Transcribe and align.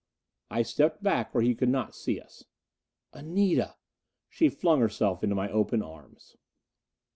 I 0.49 0.63
stepped 0.63 1.03
back 1.03 1.31
where 1.31 1.43
he 1.43 1.53
could 1.53 1.69
not 1.69 1.93
see 1.93 2.19
us. 2.19 2.45
"Anita!" 3.13 3.75
She 4.31 4.49
flung 4.49 4.79
herself 4.79 5.23
into 5.23 5.35
my 5.35 5.47
opened 5.51 5.83
arms. 5.83 6.37